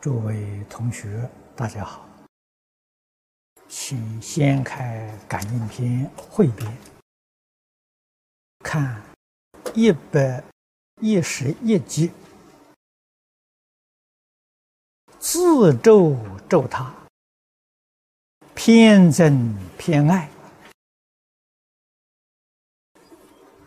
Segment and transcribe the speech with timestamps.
[0.00, 2.08] 诸位同学，大家好，
[3.68, 6.74] 请先开感应篇汇编，
[8.60, 9.02] 看
[9.74, 10.42] 一百
[11.02, 12.10] 一十一集，
[15.18, 16.16] 自咒
[16.48, 16.94] 咒他，
[18.54, 20.30] 偏憎偏爱。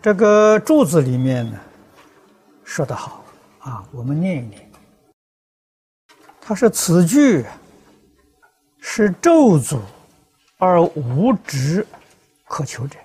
[0.01, 1.59] 这个柱子里面呢，
[2.65, 3.23] 说得好
[3.59, 4.72] 啊，我们念一念。
[6.45, 7.45] 他说：“此句
[8.81, 9.79] 是咒诅
[10.57, 11.87] 而无执
[12.43, 12.99] 可求者。”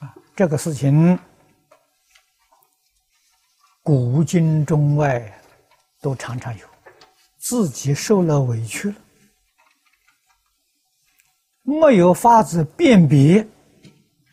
[0.00, 1.18] 啊，这个事情
[3.82, 5.42] 古今中外
[6.00, 6.66] 都常常有，
[7.36, 8.96] 自己受了委屈了，
[11.64, 13.46] 没有法子辨别，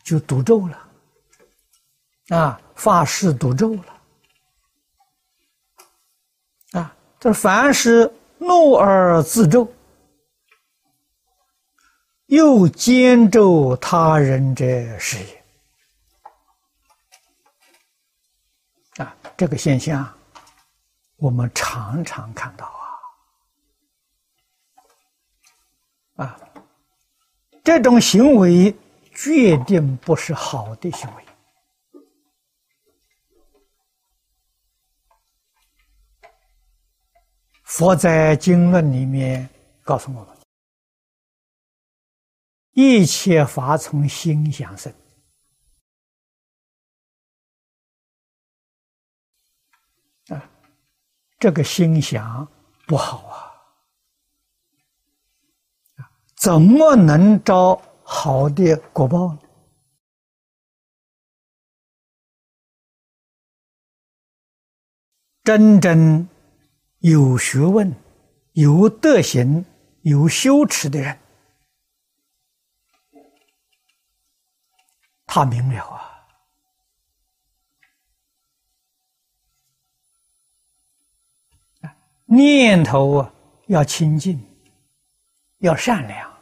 [0.06, 0.90] 就赌咒了，
[2.30, 3.97] 啊，发誓赌咒了。
[7.20, 9.68] 这凡是怒而自咒，
[12.28, 14.66] 又兼咒他人者
[15.00, 15.44] 是也。
[19.04, 20.08] 啊，这个现象
[21.16, 22.66] 我们常常看到
[26.16, 26.40] 啊，啊，
[27.64, 28.76] 这种行为
[29.14, 31.27] 决定不是好的行为。
[37.78, 39.47] 佛在经论里面
[39.83, 40.38] 告诉我们：
[42.72, 44.92] 一切法从心想生。
[50.30, 50.50] 啊，
[51.38, 52.52] 这个心想
[52.88, 53.61] 不好啊，
[56.36, 59.39] 怎么能招好的果报呢？
[65.44, 66.28] 真正。
[67.00, 67.94] 有学问、
[68.53, 69.64] 有德行、
[70.02, 71.20] 有修持的人，
[75.25, 76.13] 他明了啊！
[82.25, 83.34] 念头啊，
[83.68, 84.44] 要清净，
[85.59, 86.38] 要善良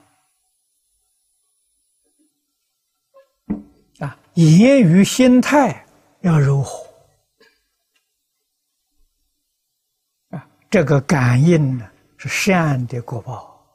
[4.00, 5.86] 啊，言语心态
[6.22, 6.85] 要柔和。
[10.76, 13.66] 这个感应呢，是善的果报。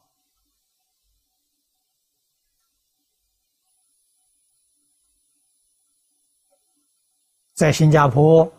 [7.55, 8.53] 在新加坡，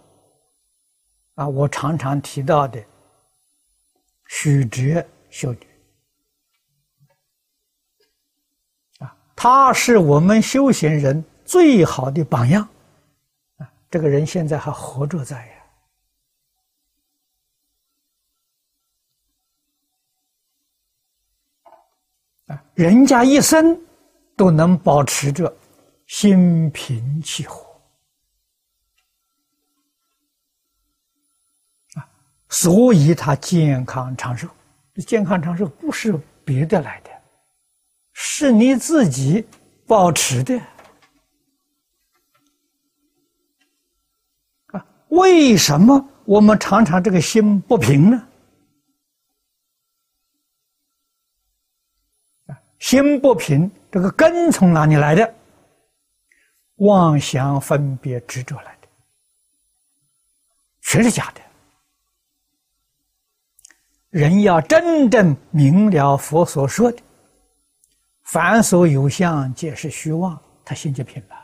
[1.36, 2.84] 啊，我常常提到的
[4.28, 5.68] 许哲修女，
[8.98, 12.68] 啊，他是我们修行人最好的榜样，
[13.58, 15.61] 啊，这个人现在还活着在呀。
[22.82, 23.80] 人家一生
[24.36, 25.56] 都能保持着
[26.08, 27.64] 心平气和
[31.94, 32.10] 啊，
[32.50, 34.48] 所以他健康长寿。
[35.06, 37.12] 健康长寿不是别的来的，
[38.14, 39.46] 是你自己
[39.86, 40.60] 保持的
[44.72, 44.84] 啊。
[45.10, 48.28] 为什么我们常常这个心不平呢？
[52.82, 55.36] 心不平，这个根从哪里来的？
[56.78, 58.88] 妄想、分别、执着来的，
[60.82, 61.42] 全是假的。
[64.10, 66.98] 人要真正明了佛所说的
[68.26, 71.36] “凡所有相，皆是虚妄”，他心就平了。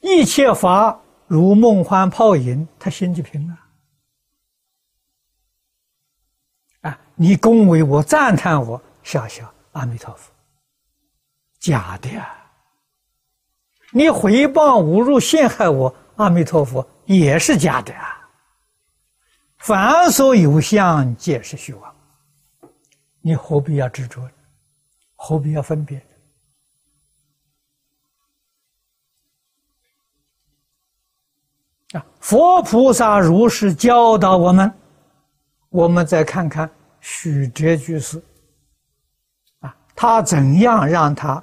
[0.00, 3.58] 一切法如梦幻泡影，他心就平了。
[6.82, 8.80] 啊，你恭维我，赞叹我。
[9.02, 10.32] 笑笑，阿弥陀佛，
[11.58, 12.38] 假的啊！
[13.92, 18.28] 你诽谤、侮辱、陷害我，阿弥陀佛也是假的啊！
[19.58, 21.94] 凡所有相，皆是虚妄。
[23.20, 24.28] 你何必要执着？
[25.14, 25.98] 何必要分别？
[31.92, 32.04] 啊！
[32.18, 34.72] 佛菩萨如是教导我们，
[35.68, 36.68] 我们再看看
[37.00, 38.22] 许哲居士。
[39.94, 41.42] 他怎样让他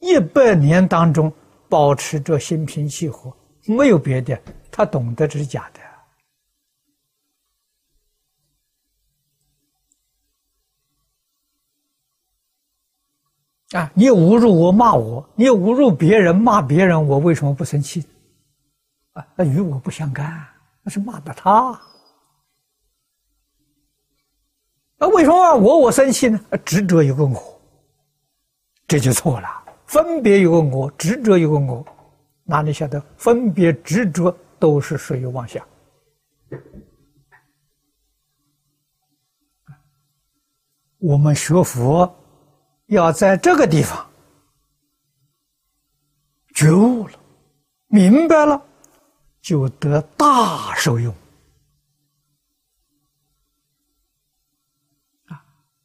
[0.00, 1.32] 一百年当中
[1.68, 3.32] 保持着心平气和？
[3.66, 4.38] 没有别的，
[4.70, 5.80] 他懂得这是假的
[13.78, 13.90] 啊！
[13.94, 18.04] 你侮辱我、骂我，你侮辱别人、骂别人，我为什么不生气？
[19.12, 20.46] 啊，那与我不相干。
[20.82, 21.80] 那是骂的他。
[24.98, 26.40] 那为什么我我生气呢？
[26.64, 27.51] 执着有个我，
[28.92, 29.48] 这就错了。
[29.86, 31.82] 分别有个我，执着有个我，
[32.44, 35.66] 哪里晓得分别执着都是属于妄想？
[40.98, 42.14] 我们学佛
[42.88, 44.06] 要在这个地方
[46.54, 47.18] 觉悟了，
[47.86, 48.62] 明白了，
[49.40, 51.14] 就得大受用！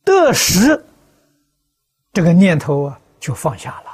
[0.04, 0.84] 得时
[2.18, 3.92] 这个念头啊，就放下了。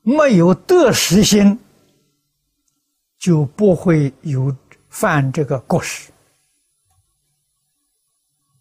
[0.00, 1.60] 没有得失心，
[3.18, 4.56] 就不会有
[4.88, 6.10] 犯这个过失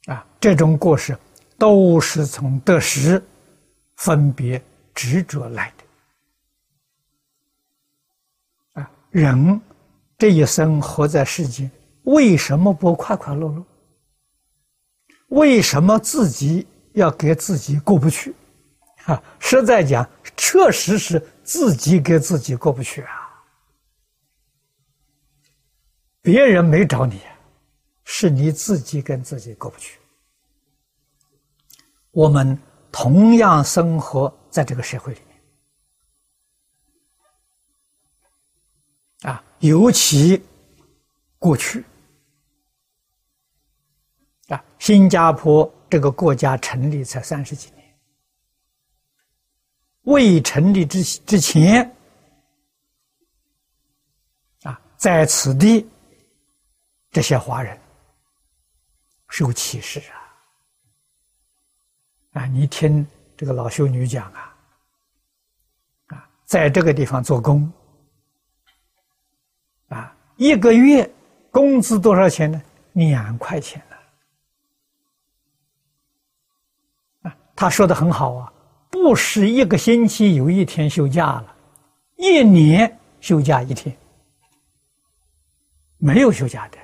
[0.07, 0.27] 啊！
[0.41, 1.17] 这种过失
[1.57, 3.23] 都是从得失、
[3.95, 4.61] 分别、
[4.93, 5.73] 执着来
[8.73, 8.91] 的啊！
[9.09, 9.61] 人
[10.17, 11.71] 这一生活在世间，
[12.03, 13.65] 为什么不快快乐乐？
[15.29, 18.35] 为什么自己要给自己过不去？
[19.05, 23.27] 啊，实在讲，确实是自己给自己过不去啊。
[26.21, 27.21] 别人没找你，
[28.03, 29.97] 是你自己跟自己过不去。
[32.11, 32.59] 我们
[32.91, 35.21] 同样生活在这个社会里
[39.21, 40.43] 面，啊，尤其
[41.37, 41.83] 过去，
[44.49, 47.79] 啊，新加坡这个国家成立才三十几年。
[50.03, 51.95] 未成立之之前，
[54.63, 55.87] 啊，在此地，
[57.11, 57.79] 这些华人
[59.27, 59.99] 受歧视
[62.33, 62.41] 啊！
[62.41, 63.05] 啊，你听
[63.37, 64.57] 这个老修女讲啊，
[66.07, 67.71] 啊，在这个地方做工，
[69.89, 71.07] 啊，一个月
[71.51, 72.59] 工资多少钱呢？
[72.93, 73.79] 两块钱
[77.59, 78.53] 他说的很好啊。
[78.89, 81.55] 不是一个星期有一天休假了，
[82.15, 83.95] 一年休假一天，
[85.97, 86.77] 没有休假的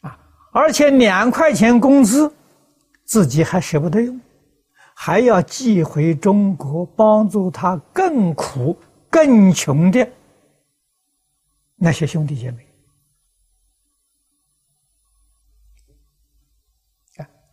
[0.00, 0.18] 啊！
[0.50, 2.32] 而且两块钱工资，
[3.04, 4.18] 自己还舍不得用，
[4.94, 8.76] 还要寄回中国，帮助他更苦、
[9.10, 10.10] 更穷的
[11.76, 12.66] 那些兄弟姐妹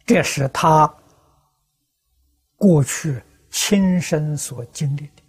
[0.05, 0.91] 这是他。
[2.57, 5.23] 过去亲身所经历的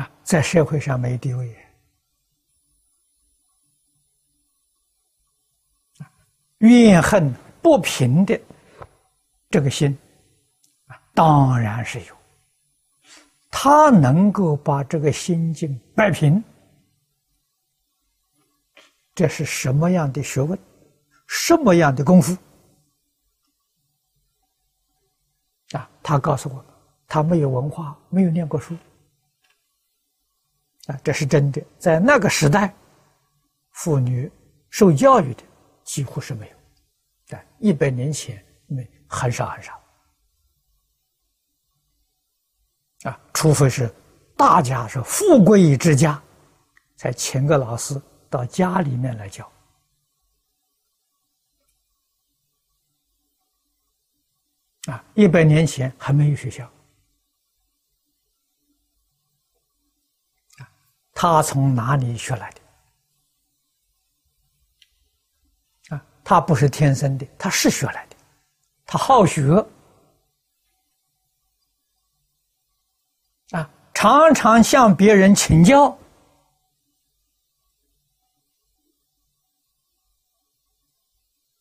[0.00, 1.56] 啊，在社会上没地位，
[6.58, 7.32] 怨恨
[7.62, 8.40] 不平的
[9.50, 9.96] 这个心
[10.86, 12.16] 啊，当然是有。
[13.50, 16.44] 他能够把这个心境摆平，
[19.14, 20.58] 这是什么样的学问？
[21.26, 22.36] 什么样的功夫
[25.72, 25.90] 啊？
[26.02, 26.64] 他告诉我，
[27.06, 28.76] 他没有文化，没有念过书
[30.86, 31.60] 啊，这是真的。
[31.78, 32.74] 在那个时代，
[33.72, 34.30] 妇女
[34.70, 35.42] 受教育的
[35.84, 36.56] 几乎是没有，
[37.26, 39.80] 在一百年前没很少很少
[43.02, 43.92] 啊，除非是
[44.36, 46.22] 大家是富贵之家，
[46.96, 49.50] 才请个老师到家里面来教。
[54.86, 56.70] 啊，一百年前还没有学校。
[61.12, 62.60] 他从哪里学来的？
[65.96, 68.16] 啊，他不是天生的，他是学来的。
[68.84, 69.66] 他好学，
[73.50, 75.98] 啊，常常向别人请教。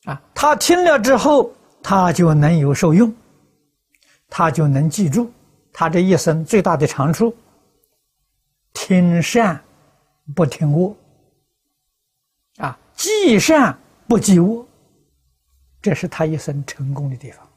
[0.04, 1.52] 啊，他听了之后。
[1.88, 3.14] 他就能有受用，
[4.28, 5.32] 他就能记住，
[5.72, 7.32] 他这一生最大的长处，
[8.74, 9.64] 听善
[10.36, 10.98] 不听恶，
[12.58, 13.78] 啊，记善
[14.08, 14.68] 不记恶，
[15.80, 17.48] 这是他一生成功的地方。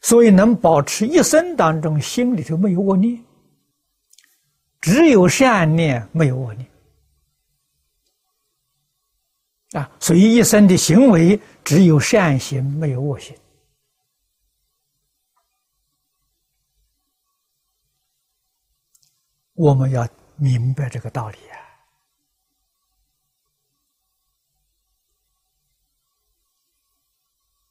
[0.00, 3.20] 所以能保持一生当中心里头没有恶念，
[4.80, 6.64] 只有善念，没有恶念。
[9.72, 13.36] 啊，所以一生的行为只有善行，没有恶行。
[19.52, 21.36] 我们要明白这个道理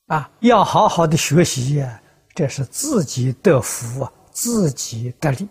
[0.06, 0.18] 啊！
[0.18, 2.02] 啊，要好好的学习呀，
[2.36, 5.48] 这是自己得福啊，自己得利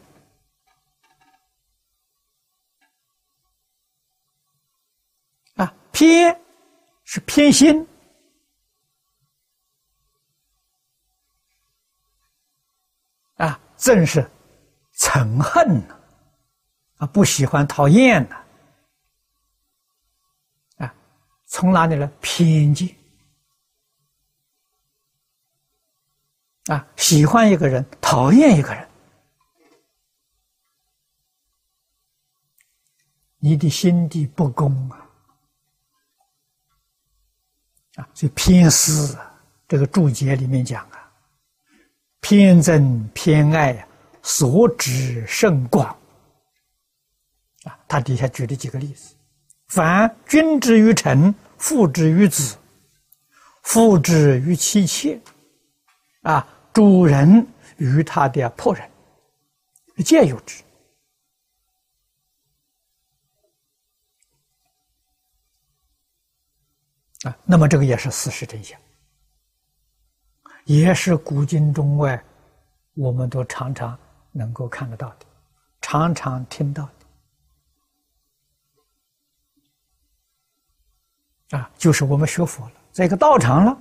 [5.96, 6.38] 偏
[7.04, 7.88] 是偏心
[13.36, 14.30] 啊，正是
[14.94, 15.98] 憎恨呢
[16.98, 18.36] 啊，不喜欢、讨厌呢
[20.76, 20.94] 啊，
[21.46, 22.06] 从哪里来？
[22.20, 22.94] 偏见。
[26.66, 28.86] 啊，喜欢一个人，讨厌一个人，
[33.38, 35.05] 你的心地不公啊！
[37.96, 39.18] 啊，所以偏私，
[39.68, 41.12] 这个注解里面讲啊，
[42.20, 43.86] 偏憎偏爱，
[44.22, 45.88] 所指甚广。
[47.64, 49.14] 啊，他底下举了几个例子：
[49.68, 52.56] 凡君之于臣，父之于子，
[53.64, 55.20] 父之于妻妾，
[56.22, 56.46] 啊。
[56.76, 57.46] 主人
[57.78, 58.86] 与他的仆人
[60.04, 60.62] 皆有之
[67.26, 68.78] 啊，那么这个也是事实真相，
[70.64, 72.22] 也是古今中外
[72.94, 73.98] 我们都常常
[74.30, 75.26] 能够看得到的，
[75.80, 76.88] 常常听到
[81.50, 83.76] 的啊，就是我们学佛了，在一个道场了，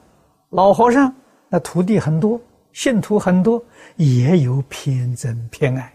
[0.50, 1.14] 老和尚
[1.50, 2.42] 那徒弟很多。
[2.74, 3.64] 信徒很多，
[3.96, 5.94] 也有偏憎偏爱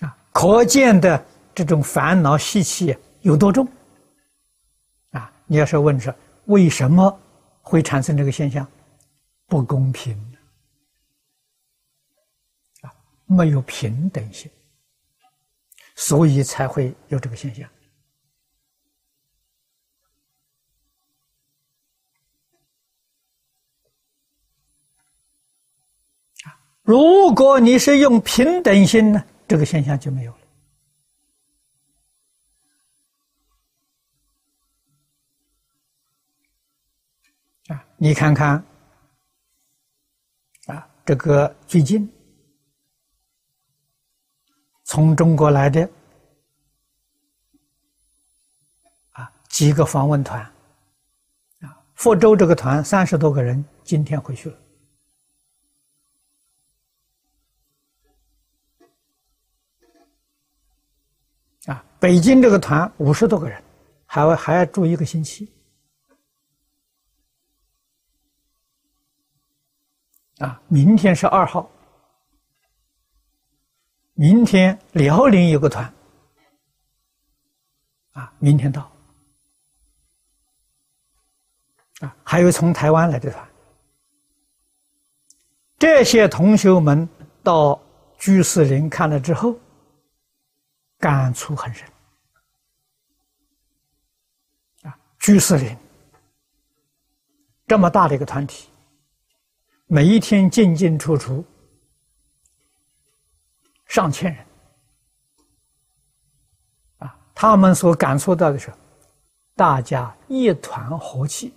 [0.00, 1.24] 啊，可见的
[1.54, 3.66] 这种烦恼习气有多重
[5.10, 5.32] 啊！
[5.46, 6.14] 你要是问说
[6.44, 7.18] 为什么
[7.62, 8.66] 会产生这个现象？
[9.46, 10.14] 不公平
[12.82, 12.92] 啊，
[13.24, 14.50] 没有平等性，
[15.96, 17.66] 所以才会有这个现象。
[26.82, 30.43] 如果你是用平等心呢，这个现象就没有了。
[37.96, 38.62] 你看看，
[40.66, 42.12] 啊，这个最近
[44.82, 45.88] 从中国来的
[49.12, 50.42] 啊几个访问团，
[51.60, 54.58] 啊，福州这个团三十多个人，今天回去了。
[61.66, 63.62] 啊，北京这个团五十多个人，
[64.04, 65.50] 还还要住一个星期。
[70.38, 71.70] 啊，明天是二号，
[74.14, 75.92] 明天辽宁有个团，
[78.12, 78.90] 啊，明天到。
[82.00, 83.48] 啊，还有从台湾来的团，
[85.78, 87.08] 这些同学们
[87.42, 87.80] 到
[88.18, 89.58] 居士林看了之后。
[90.96, 91.86] 感触很深
[94.84, 94.98] 啊！
[95.18, 95.76] 居士林
[97.66, 98.70] 这么大的一个团体，
[99.86, 101.44] 每一天进进出出
[103.86, 104.46] 上千人。
[106.98, 108.72] 啊，他们所感受到的是，
[109.54, 111.52] 大家一团和气，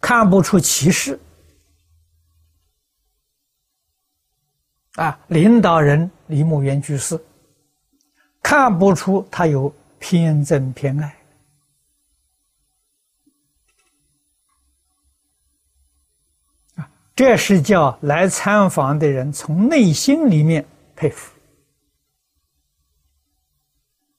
[0.00, 1.18] 看不出歧视。
[4.94, 7.22] 啊，领导人李牧原居士
[8.40, 11.25] 看不出他有偏正偏爱。
[17.16, 21.34] 这是叫来参访的人从内心里面佩服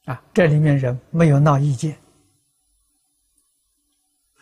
[0.05, 1.95] 啊，这里面人没有闹意见，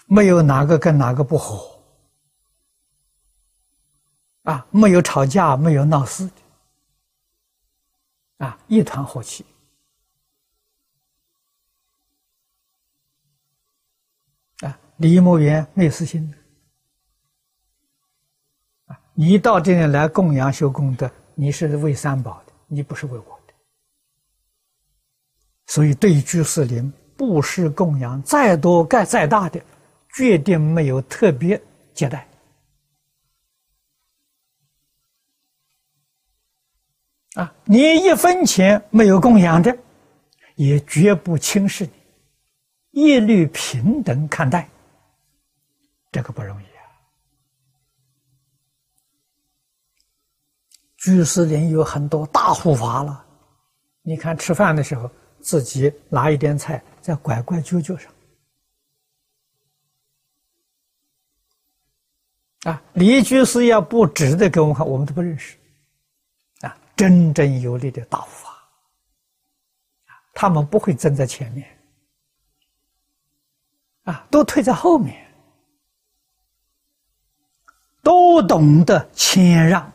[0.05, 1.75] 没有哪个跟哪个不和。
[4.43, 6.29] 啊，没有吵架，没有闹事，
[8.37, 9.43] 啊，一团和气。
[14.59, 16.37] 啊，李牧原没有私心的，
[19.17, 23.53] 你到这里来供养修功德，你是为三宝的，你不是为我的，
[25.67, 29.61] 所以对居士林布施供养再多盖再大的，
[30.13, 31.59] 决定没有特别
[31.93, 32.27] 接待。
[37.35, 39.77] 啊，你一分钱没有供养的，
[40.55, 41.85] 也绝不轻视
[42.91, 44.69] 你，一律平等看待，
[46.11, 46.65] 这个不容易
[51.05, 53.23] 居士林有很多大护法了。
[54.01, 55.07] 你看吃饭的时候，
[55.39, 58.11] 自己拿一点菜在拐拐角角上，
[62.63, 65.55] 啊，李居士要不值的给我们看，我们都不认识。
[66.61, 68.67] 啊，真正有力的大护法，
[70.33, 71.67] 他们不会站在前面，
[74.05, 75.23] 啊，都退在后面。
[78.01, 79.91] 都懂得谦让，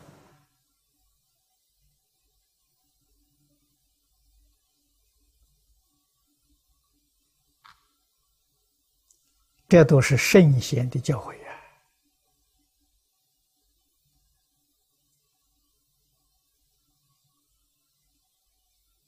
[9.71, 11.53] 这都是圣贤的教诲呀！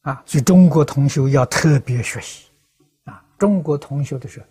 [0.02, 2.46] 啊，所以中国同学要特别学习
[3.06, 3.24] 啊！
[3.36, 4.46] 中国同学的时候，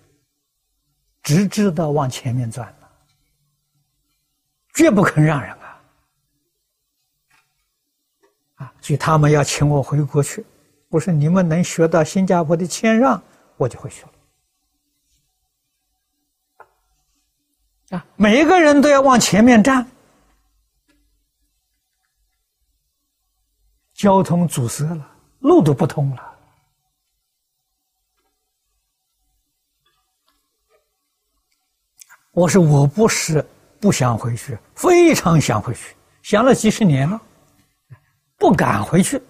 [1.23, 2.91] 只知道往前面转了，
[4.73, 5.81] 绝不肯让人啊！
[8.55, 10.45] 啊，所以他们要请我回国去，
[10.89, 13.23] 我说你们能学到新加坡的谦让，
[13.55, 14.11] 我就会学了。
[17.91, 19.85] 啊，每一个人都要往前面站，
[23.93, 26.31] 交通阻塞了，路都不通了。
[32.31, 33.45] 我说我不是
[33.81, 37.21] 不想回去，非常想回去，想了几十年了，
[38.37, 39.21] 不敢回去。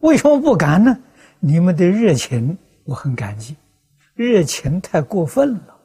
[0.00, 0.98] 为什么不敢呢？
[1.38, 3.56] 你们的热情我很感激，
[4.14, 5.75] 热情太过分了。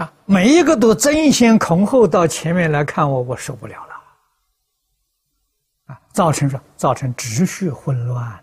[0.00, 3.94] 啊，每一个都争先恐后到前面来看我，我受不了了。
[5.92, 8.42] 啊，造成什么造成秩序混乱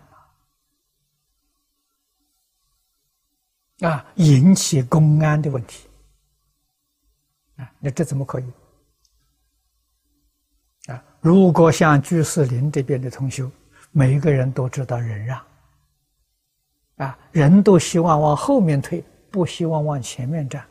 [3.80, 5.88] 啊，引起公安的问题。
[7.56, 8.52] 啊，那这怎么可以？
[10.86, 13.50] 啊，如果像居士林这边的同修，
[13.90, 15.44] 每一个人都知道忍让，
[16.98, 20.64] 啊，人都希望往后面退，不希望往前面站。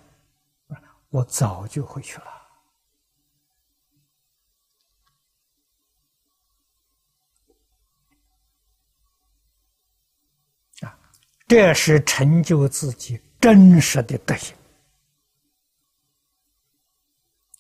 [1.10, 2.26] 我早就回去了
[10.82, 11.00] 啊！
[11.48, 14.56] 这是成就自己真实的德行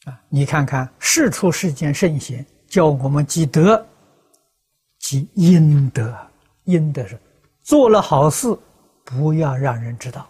[0.03, 0.21] 啊！
[0.29, 3.87] 你看看世出世间圣贤教我们积德、
[4.99, 6.15] 积阴德，
[6.65, 7.17] 阴德是
[7.61, 8.47] 做了好事，
[9.05, 10.29] 不要让人知道。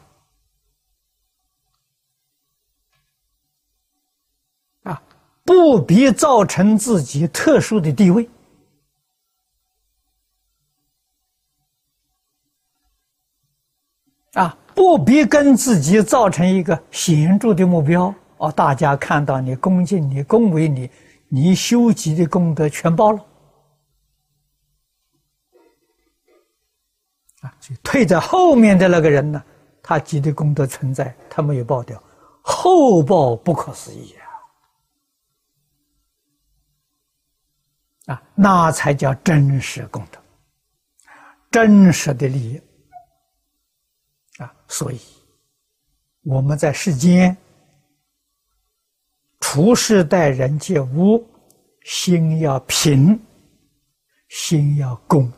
[5.48, 8.30] 不必造成自己特殊的地位
[14.34, 14.58] 啊！
[14.76, 20.92] 不必跟自己造成一个显著的目标哦，大家看到你恭敬你、恭维你，
[21.30, 23.26] 你修集的功德全报了
[27.40, 27.56] 啊！
[27.82, 29.42] 退在后面的那个人呢，
[29.82, 32.04] 他积的功德存在，他没有报掉，
[32.42, 34.27] 后报不可思议啊！
[38.08, 40.20] 啊，那才叫真实功德，
[41.52, 42.62] 真实的利益
[44.38, 44.54] 啊！
[44.70, 45.00] 所以
[46.24, 47.36] 我们在世间
[49.42, 51.28] 处事待人接物，
[51.84, 53.20] 心要平，
[54.30, 55.30] 心要公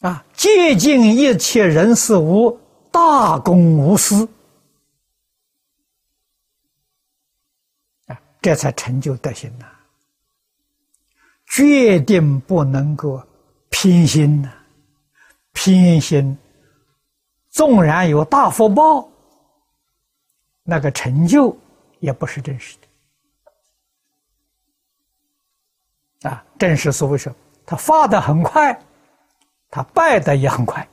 [0.00, 0.24] 啊！
[0.32, 2.58] 接近一切人事物，
[2.90, 4.26] 大公无私。
[8.40, 9.66] 这才成就德行呐！
[11.46, 13.22] 决定不能够
[13.70, 14.52] 偏心呐，
[15.52, 16.36] 偏心，
[17.48, 19.08] 纵然有大福报，
[20.62, 21.56] 那个成就
[22.00, 22.76] 也不是真实
[26.20, 26.30] 的。
[26.30, 28.78] 啊，正是所谓说，他发的很快，
[29.70, 30.86] 他败的也很快。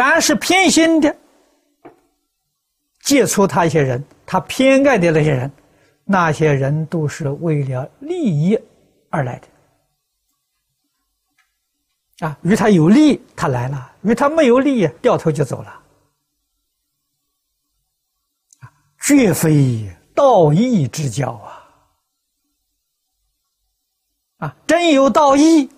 [0.00, 1.14] 凡是偏心的，
[3.02, 5.52] 接触他一些人，他偏爱的那些人，
[6.04, 8.58] 那些人都是为了利益
[9.10, 9.48] 而来的。
[12.26, 15.82] 啊，与他有利，他来了；与他没有利，掉头就走了。
[19.02, 21.68] 绝非道义之交啊！
[24.38, 25.68] 啊，真有道义，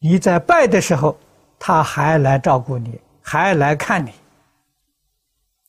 [0.00, 1.18] 你在拜的时候。
[1.60, 4.12] 他还来照顾你，还来看你，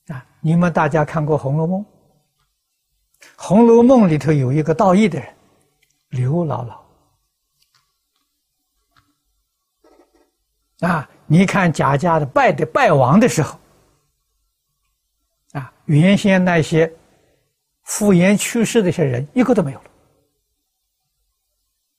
[0.07, 0.25] 啊！
[0.39, 1.81] 你们大家看过《红楼梦》？
[3.35, 5.27] 《红楼梦》里头有一个道义的人，
[6.09, 6.65] 刘姥
[10.79, 10.87] 姥。
[10.87, 11.09] 啊！
[11.27, 13.59] 你看贾家的败的败亡的时候，
[15.51, 16.91] 啊原先那些
[17.83, 19.85] 复言去世的一些人，一个都没有了。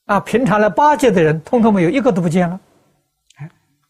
[0.05, 2.59] 啊，平常来巴结的人，通通没有，一个都不见了。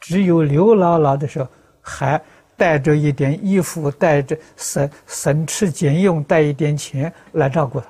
[0.03, 2.21] 只有刘姥姥的时候，还
[2.57, 7.87] 带着一点衣服，带着省省吃俭用，带一点钱来照顾他。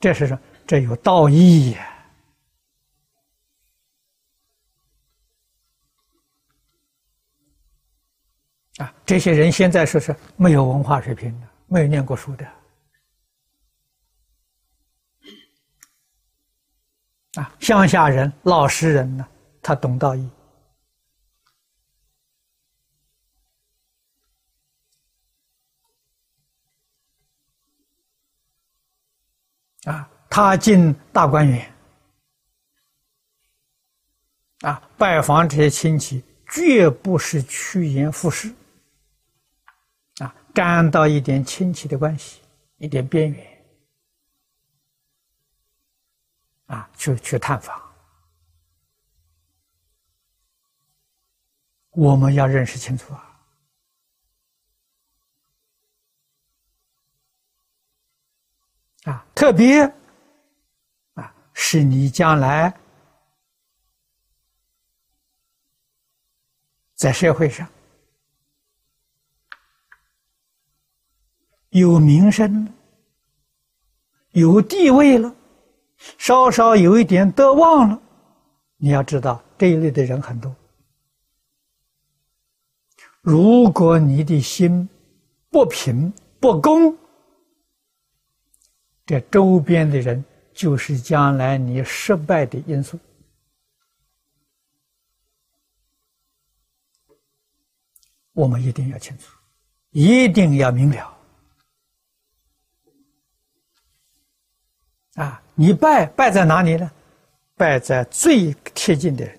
[0.00, 0.36] 这是说，
[0.66, 1.88] 这有道义呀！
[8.78, 12.44] 啊，这些人现在说是没有文化水平的，没有念过书的。
[17.34, 19.26] 啊，乡下人、老实人呢，
[19.62, 20.28] 他懂道义。
[29.84, 31.74] 啊，他进大观园，
[34.60, 38.54] 啊，拜访这些亲戚，绝不是趋炎附势，
[40.18, 42.40] 啊，沾到一点亲戚的关系，
[42.76, 43.64] 一点边缘。
[46.66, 47.91] 啊，去去探访，
[51.92, 53.28] 我们要认识清楚啊！
[59.04, 59.82] 啊，特别
[61.14, 62.74] 啊，是你将来
[66.94, 67.68] 在社会上
[71.70, 72.72] 有名声，
[74.30, 75.34] 有地位了。
[76.18, 78.02] 稍稍有一点得望了，
[78.76, 80.54] 你要知道这一类的人很多。
[83.22, 84.88] 如果你的心
[85.48, 86.98] 不平不公，
[89.06, 92.98] 这周边的人就是将来你失败的因素。
[98.32, 99.24] 我们一定要清楚，
[99.90, 101.18] 一定要明了。
[105.14, 106.90] 啊，你败败在哪里呢？
[107.54, 109.38] 败在最贴近的人。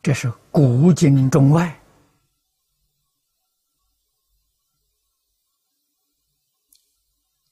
[0.00, 1.78] 这是古今中外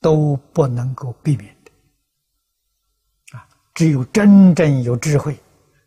[0.00, 3.36] 都不能够避免的。
[3.36, 5.38] 啊，只有真正有智慧、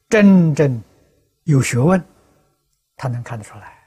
[0.10, 0.84] 真正
[1.45, 2.04] 有学问，
[2.95, 3.78] 他能看得出来。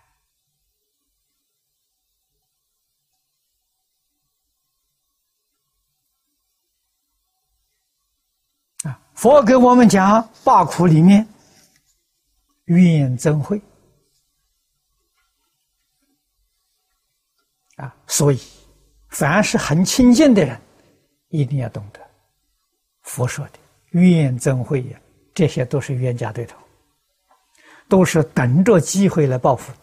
[9.14, 11.28] 佛给我们讲八苦里面，
[12.66, 13.60] 怨憎会
[17.76, 18.40] 啊，所以
[19.08, 20.60] 凡是很亲近的人，
[21.28, 22.00] 一定要懂得
[23.02, 23.58] 佛说的
[23.90, 25.00] 怨憎会呀，
[25.34, 26.56] 这些都是冤家对头，
[27.88, 29.78] 都是等着机会来报复的。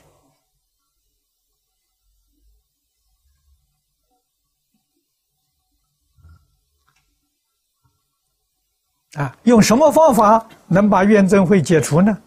[9.23, 12.21] 啊，用什么方法能把怨憎会解除呢？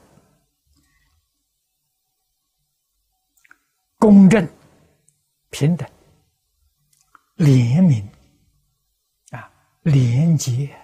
[4.03, 4.45] 公正、
[5.51, 5.89] 平等、
[7.37, 8.05] 怜悯，
[9.31, 9.49] 啊，
[9.83, 10.77] 廉洁，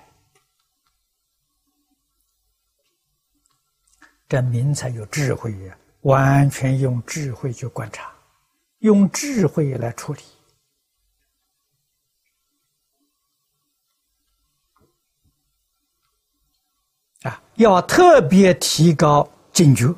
[4.29, 5.77] 这民才有智慧呀！
[6.03, 8.15] 完全用智慧去观察，
[8.79, 10.23] 用智慧来处理。
[17.23, 19.93] 啊，要特别提高警觉，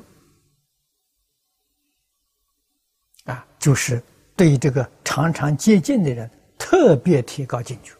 [3.61, 4.03] 就是
[4.35, 7.95] 对这个常常接近的人特别提高警觉，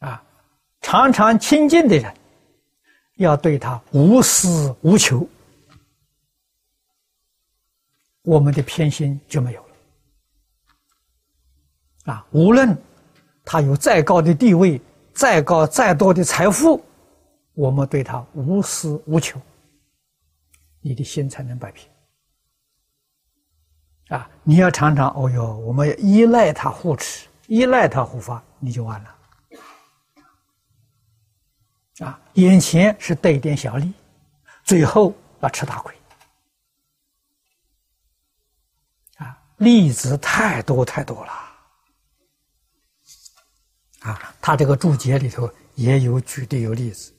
[0.00, 0.20] 啊，
[0.80, 2.12] 常常亲近的人
[3.18, 5.28] 要对他无私无求，
[8.22, 9.62] 我们的偏心就没有
[12.06, 12.76] 了，啊，无论
[13.44, 14.80] 他有再高的地位。
[15.14, 16.82] 再高再多的财富，
[17.52, 19.38] 我们对他无私无求，
[20.82, 21.88] 你的心才能摆平。
[24.08, 29.18] 啊，你要常常哦哟，我们依赖他护持，依赖他护法，你就完了。
[32.00, 33.92] 啊，眼前是得一点小利，
[34.64, 35.94] 最后要吃大亏。
[39.18, 41.32] 啊，例子太多太多了。
[44.00, 47.14] 啊，他这个注解里头也有举的有例子，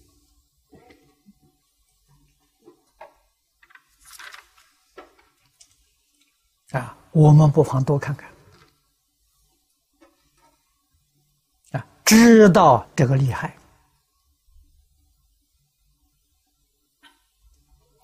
[7.13, 8.27] 我们不妨多看看，
[11.71, 13.55] 啊，知道这个厉害。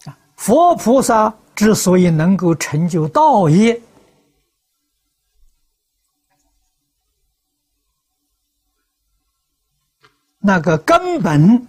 [0.05, 3.81] 啊，佛菩萨之所以能够成就道业，
[10.37, 11.67] 那个根本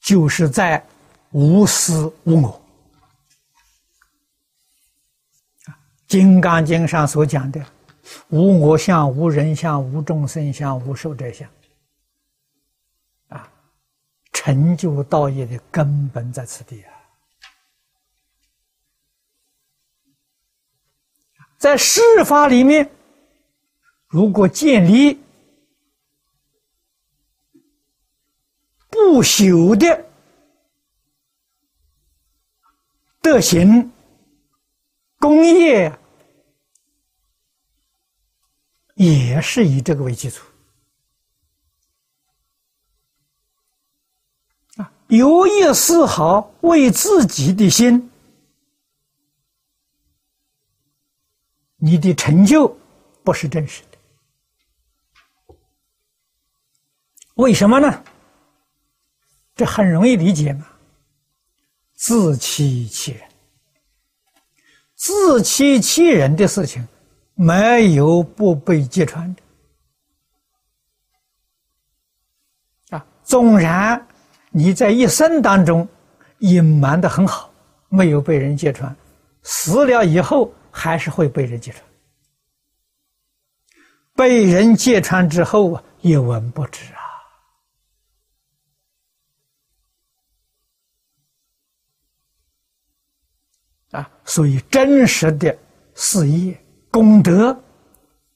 [0.00, 0.84] 就是在
[1.30, 2.59] 无私无我。
[6.10, 7.64] 金刚经》上所讲的
[8.30, 11.48] “无我相、无人相、无众生相、无寿者相”，
[13.30, 13.48] 啊，
[14.32, 16.90] 成就道业的根本在此地啊！
[21.58, 22.90] 在世法里面，
[24.08, 25.16] 如果建立
[28.88, 30.04] 不朽的
[33.22, 33.92] 德行、
[35.20, 35.96] 功业。
[39.00, 40.44] 也是以这个为基础
[44.76, 48.10] 啊，有意丝毫为自己的心，
[51.76, 52.78] 你的成就
[53.24, 55.56] 不是真实的。
[57.36, 58.04] 为什么呢？
[59.54, 60.66] 这很容易理解嘛，
[61.94, 63.26] 自欺欺人，
[64.94, 66.86] 自欺欺人的事情。
[67.42, 69.42] 没有不被揭穿的
[72.90, 73.06] 啊！
[73.24, 74.06] 纵然
[74.50, 75.88] 你在一生当中
[76.40, 77.50] 隐瞒的很好，
[77.88, 78.94] 没有被人揭穿，
[79.42, 81.82] 死了以后还是会被人揭穿。
[84.14, 87.00] 被人揭穿之后啊，一文不值啊！
[93.98, 95.58] 啊，所以真实的
[95.94, 96.62] 事业。
[96.90, 97.56] 功德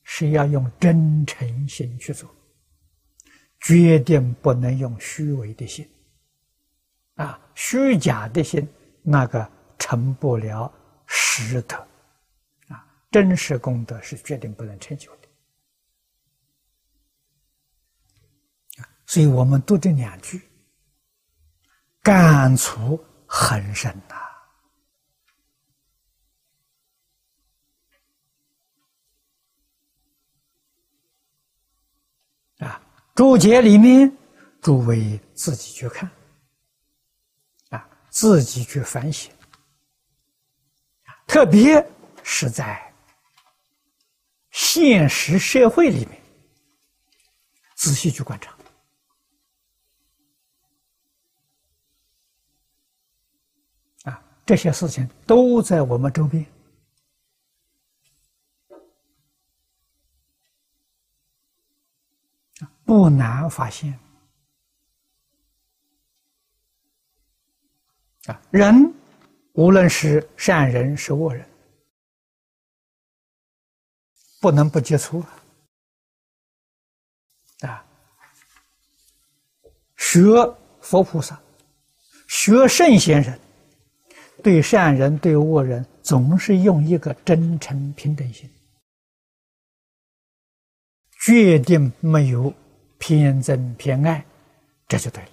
[0.02, 2.32] 是要用真诚心去做，
[3.60, 5.88] 决定不能用虚伪的心，
[7.16, 8.68] 啊，虚假的心
[9.02, 10.72] 那个成不了
[11.06, 11.76] 实德，
[12.68, 15.28] 啊，真实功德是决定不能成就的。
[19.06, 20.40] 所以我们读这两句，
[22.02, 24.23] 感触很深呐。
[33.14, 34.12] 注解里面，
[34.60, 36.10] 诸位自己去看，
[37.70, 39.32] 啊，自己去反省，
[41.24, 41.86] 特别
[42.24, 42.92] 是在
[44.50, 46.20] 现实社会里面，
[47.76, 48.56] 仔细去观察，
[54.10, 56.44] 啊，这些事情都在我们周边。
[62.86, 63.98] 不难发现
[68.26, 68.94] 啊，人
[69.52, 71.46] 无论是善人是恶人，
[74.40, 75.24] 不能不接触
[77.60, 77.84] 啊。
[79.96, 80.20] 学
[80.80, 81.40] 佛菩萨，
[82.28, 83.38] 学圣贤人，
[84.42, 88.50] 对善人对恶人，总是用一个真诚平等心，
[91.24, 92.52] 决定没有。
[92.98, 94.24] 偏憎偏爱，
[94.88, 95.28] 这就对了。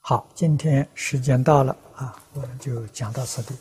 [0.00, 3.54] 好，今天时间到了啊，我们就讲到此地。